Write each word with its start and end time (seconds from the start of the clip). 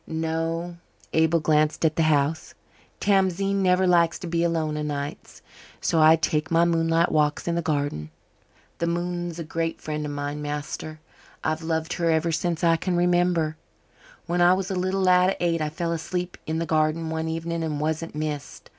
"No." 0.07 0.77
Abel 1.13 1.39
glanced 1.39 1.85
at 1.85 1.95
the 1.95 2.01
house. 2.09 2.55
"Tamzine 2.99 3.61
never 3.61 3.85
likes 3.85 4.17
to 4.17 4.25
be 4.25 4.43
alone 4.43 4.75
o' 4.75 4.81
nights. 4.81 5.43
So 5.79 6.01
I 6.01 6.15
take 6.15 6.49
my 6.49 6.65
moonlight 6.65 7.11
walks 7.11 7.47
in 7.47 7.53
the 7.53 7.61
garden. 7.61 8.09
The 8.79 8.87
moon's 8.87 9.37
a 9.37 9.43
great 9.43 9.79
friend 9.79 10.03
of 10.03 10.11
mine, 10.11 10.41
master. 10.41 10.99
I've 11.43 11.61
loved 11.61 11.93
her 11.93 12.09
ever 12.09 12.31
since 12.31 12.63
I 12.63 12.77
can 12.77 12.95
remember. 12.97 13.57
When 14.25 14.41
I 14.41 14.55
was 14.55 14.71
a 14.71 14.75
little 14.75 15.01
lad 15.03 15.29
of 15.29 15.35
eight 15.39 15.61
I 15.61 15.69
fell 15.69 15.91
asleep 15.91 16.35
in 16.47 16.57
the 16.57 16.65
garden 16.65 17.11
one 17.11 17.27
evening 17.27 17.63
and 17.63 17.79
wasn't 17.79 18.15
missed. 18.15 18.69